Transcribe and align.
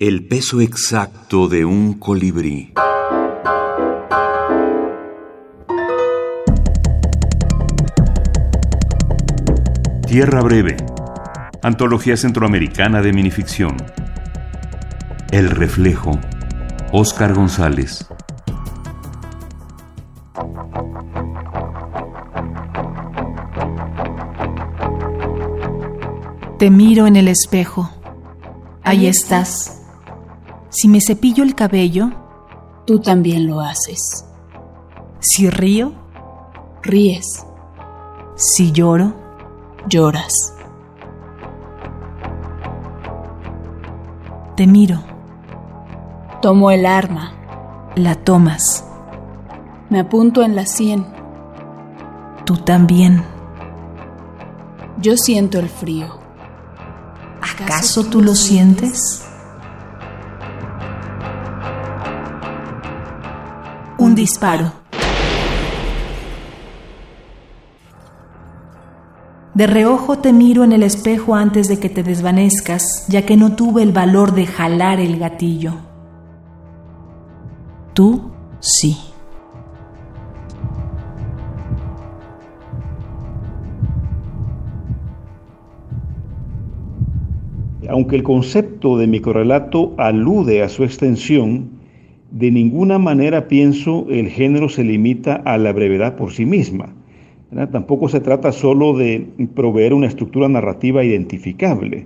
El 0.00 0.28
peso 0.28 0.60
exacto 0.60 1.48
de 1.48 1.64
un 1.64 1.94
colibrí. 1.94 2.72
Tierra 10.06 10.40
Breve. 10.42 10.76
Antología 11.64 12.16
Centroamericana 12.16 13.02
de 13.02 13.12
Minificción. 13.12 13.76
El 15.32 15.50
Reflejo. 15.50 16.12
Oscar 16.92 17.34
González. 17.34 18.06
Te 26.60 26.70
miro 26.70 27.08
en 27.08 27.16
el 27.16 27.26
espejo. 27.26 27.90
Ahí 28.84 29.08
estás. 29.08 29.77
Si 30.70 30.88
me 30.88 31.00
cepillo 31.00 31.44
el 31.44 31.54
cabello, 31.54 32.10
tú 32.86 33.00
también 33.00 33.46
lo 33.46 33.60
haces. 33.60 34.26
Si 35.20 35.48
río, 35.48 35.92
ríes. 36.82 37.44
Si 38.36 38.70
lloro, 38.72 39.14
lloras. 39.88 40.32
Te 44.56 44.66
miro. 44.66 45.00
Tomo 46.42 46.70
el 46.70 46.84
arma. 46.86 47.32
La 47.96 48.14
tomas. 48.14 48.84
Me 49.88 50.00
apunto 50.00 50.42
en 50.42 50.54
la 50.54 50.66
sien. 50.66 51.06
Tú 52.44 52.56
también. 52.58 53.24
Yo 55.00 55.16
siento 55.16 55.58
el 55.58 55.68
frío. 55.68 56.18
¿Acaso 57.40 58.04
tú 58.04 58.20
lo 58.20 58.34
sientes? 58.34 59.27
Un 64.08 64.14
disparo. 64.14 64.72
De 69.52 69.66
reojo 69.66 70.16
te 70.16 70.32
miro 70.32 70.64
en 70.64 70.72
el 70.72 70.82
espejo 70.82 71.34
antes 71.34 71.68
de 71.68 71.78
que 71.78 71.90
te 71.90 72.02
desvanezcas, 72.02 73.04
ya 73.10 73.26
que 73.26 73.36
no 73.36 73.54
tuve 73.54 73.82
el 73.82 73.92
valor 73.92 74.32
de 74.32 74.46
jalar 74.46 74.98
el 74.98 75.18
gatillo. 75.18 75.74
Tú 77.92 78.30
sí. 78.60 78.96
Aunque 87.90 88.16
el 88.16 88.22
concepto 88.22 88.96
de 88.96 89.06
microrelato 89.06 89.92
alude 89.98 90.62
a 90.62 90.70
su 90.70 90.82
extensión, 90.84 91.77
de 92.30 92.50
ninguna 92.50 92.98
manera 92.98 93.48
pienso 93.48 94.06
el 94.10 94.28
género 94.28 94.68
se 94.68 94.84
limita 94.84 95.36
a 95.36 95.56
la 95.56 95.72
brevedad 95.72 96.16
por 96.16 96.32
sí 96.32 96.44
misma. 96.44 96.94
Tampoco 97.72 98.08
se 98.08 98.20
trata 98.20 98.52
solo 98.52 98.94
de 98.96 99.26
proveer 99.54 99.94
una 99.94 100.06
estructura 100.06 100.48
narrativa 100.48 101.02
identificable. 101.02 102.04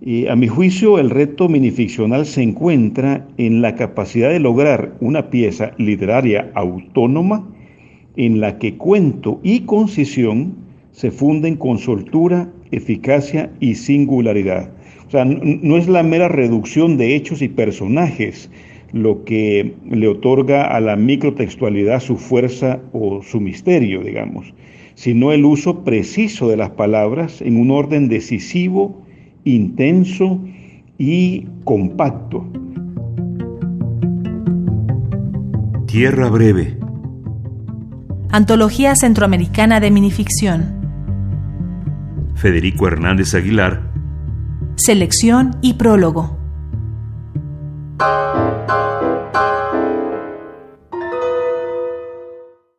Y 0.00 0.26
a 0.26 0.34
mi 0.34 0.48
juicio, 0.48 0.98
el 0.98 1.10
reto 1.10 1.48
minificcional 1.48 2.26
se 2.26 2.42
encuentra 2.42 3.26
en 3.36 3.62
la 3.62 3.76
capacidad 3.76 4.30
de 4.30 4.40
lograr 4.40 4.94
una 5.00 5.30
pieza 5.30 5.72
literaria 5.78 6.50
autónoma 6.54 7.48
en 8.16 8.40
la 8.40 8.58
que 8.58 8.74
cuento 8.74 9.40
y 9.44 9.60
concisión 9.60 10.54
se 10.90 11.12
funden 11.12 11.56
con 11.56 11.78
soltura, 11.78 12.48
eficacia 12.72 13.52
y 13.60 13.76
singularidad. 13.76 14.70
O 15.06 15.10
sea, 15.10 15.24
no 15.24 15.76
es 15.76 15.88
la 15.88 16.02
mera 16.02 16.28
reducción 16.28 16.96
de 16.96 17.14
hechos 17.14 17.40
y 17.40 17.48
personajes 17.48 18.50
lo 18.92 19.24
que 19.24 19.74
le 19.88 20.08
otorga 20.08 20.64
a 20.64 20.80
la 20.80 20.96
microtextualidad 20.96 22.00
su 22.00 22.16
fuerza 22.16 22.80
o 22.92 23.22
su 23.22 23.40
misterio, 23.40 24.02
digamos, 24.02 24.52
sino 24.94 25.32
el 25.32 25.44
uso 25.44 25.84
preciso 25.84 26.48
de 26.48 26.56
las 26.56 26.70
palabras 26.70 27.40
en 27.42 27.56
un 27.56 27.70
orden 27.70 28.08
decisivo, 28.08 29.02
intenso 29.44 30.40
y 30.98 31.46
compacto. 31.64 32.46
Tierra 35.86 36.28
Breve. 36.28 36.76
Antología 38.30 38.94
Centroamericana 38.94 39.80
de 39.80 39.90
Minificción. 39.90 40.78
Federico 42.34 42.86
Hernández 42.86 43.34
Aguilar. 43.34 43.90
Selección 44.76 45.56
y 45.62 45.74
prólogo. 45.74 46.37